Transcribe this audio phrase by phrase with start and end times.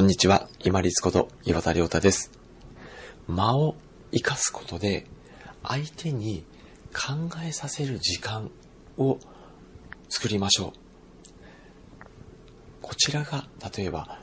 [0.00, 2.32] こんにちは、今立こと岩田亮太です。
[3.28, 3.76] 間を
[4.10, 5.04] 生かすことで、
[5.62, 6.42] 相手に
[6.90, 8.50] 考えさせる時間
[8.96, 9.18] を
[10.08, 10.72] 作りましょう。
[12.80, 13.44] こちらが、
[13.76, 14.18] 例えば、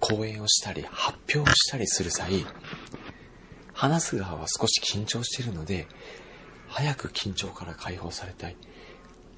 [0.00, 2.44] 講演をしたり、発表をしたりする際、
[3.72, 5.86] 話す側は少し緊張しているので、
[6.66, 8.56] 早く緊張から解放されたい。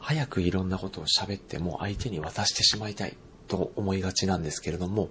[0.00, 5.10] 早くいろんなことを喋っても相手に渡してしまいたいと思いがちなんですけれども、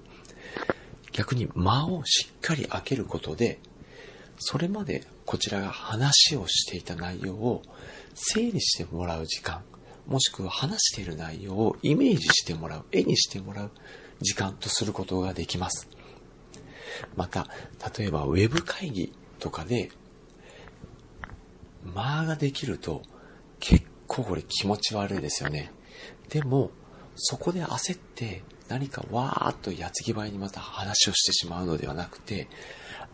[1.11, 3.59] 逆に間をしっかり開けることで、
[4.39, 7.61] それまでこちらが話をしていた内容を
[8.13, 9.63] 整理してもらう時間、
[10.07, 13.71] もしくは話している内容をイメージしてもらう、絵にしてもらう
[14.19, 15.87] 時間とすることができます。
[17.15, 17.47] また、
[17.97, 19.91] 例えばウェブ会議とかで、
[21.83, 23.01] 間ができると
[23.59, 25.71] 結構これ気持ち悪いですよね。
[26.29, 26.71] でも、
[27.23, 32.47] そこで焦って何かわーっと矢継ぎ早にまた話をしてしまうのではなくて、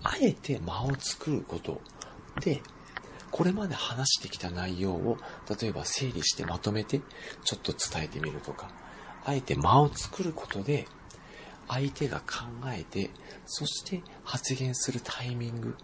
[0.02, 1.82] あえて間を作ること
[2.40, 2.62] で、
[3.32, 5.18] これまで話してきた内容を、
[5.60, 7.02] 例えば整理してまとめて、
[7.44, 8.70] ちょっと伝えてみるとか、
[9.26, 10.88] あえて間を作ることで、
[11.68, 13.10] 相手が考えて、
[13.46, 15.76] そして発言するタイミング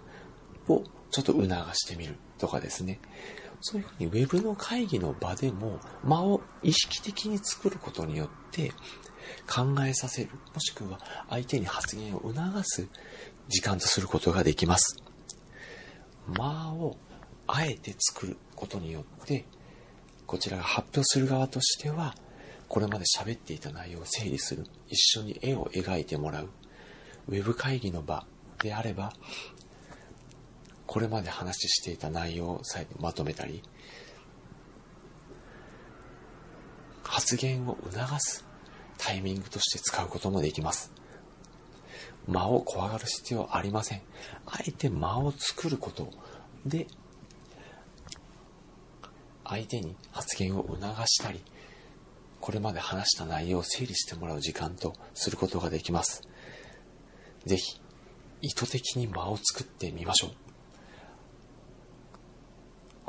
[0.70, 3.00] をちょっと促してみるとかですね。
[3.66, 8.73] そういうふうに Web の会議の場でも間を意識的に作ることによって
[9.50, 12.89] 考えさせる、もしくは相手に発言を促す
[13.47, 14.97] 時間とすることができます。
[16.28, 16.97] 間を
[17.47, 19.45] あえて作ることによって、
[20.28, 22.16] こちらが発表する側としては、
[22.67, 26.50] これまで喋っていた内容を整理する、一緒に絵を描いてもらう、
[27.30, 28.25] ウェブ会議の場
[28.61, 29.14] であれば、
[30.88, 33.64] これまで話していた内容を再度まとめたり、
[37.03, 38.45] 発言を促す
[38.98, 40.92] タイミングとして使うこともできます。
[42.28, 44.02] 間を怖がる必要はありません。
[44.45, 46.09] あえて間を作ること
[46.66, 46.88] で、
[49.46, 51.44] 相手に発言を促したり、
[52.40, 56.22] これまで話した内容を整理してもらう時間とすることができます。
[57.46, 57.79] ぜひ、
[58.41, 60.53] 意図的に間を作ってみましょう。